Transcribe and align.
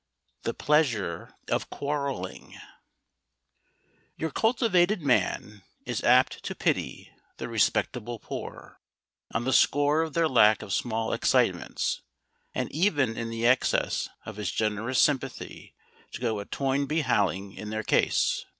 THE 0.41 0.55
PLEASURE 0.55 1.35
OF 1.51 1.69
QUARRELLING 1.69 2.59
Your 4.17 4.31
cultivated 4.31 5.03
man 5.03 5.61
is 5.85 6.03
apt 6.03 6.41
to 6.43 6.55
pity 6.55 7.11
the 7.37 7.47
respectable 7.47 8.17
poor, 8.17 8.79
on 9.31 9.43
the 9.43 9.53
score 9.53 10.01
of 10.01 10.13
their 10.15 10.27
lack 10.27 10.63
of 10.63 10.73
small 10.73 11.13
excitements, 11.13 12.01
and 12.55 12.71
even 12.71 13.15
in 13.15 13.29
the 13.29 13.45
excess 13.45 14.09
of 14.25 14.37
his 14.37 14.51
generous 14.51 14.97
sympathy 14.97 15.75
to 16.13 16.19
go 16.19 16.39
a 16.39 16.45
Toynbee 16.45 17.01
Halling 17.01 17.53
in 17.53 17.69
their 17.69 17.83
cause. 17.83 18.47